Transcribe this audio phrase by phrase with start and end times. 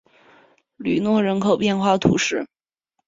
[0.77, 2.47] 吕诺人口变化图示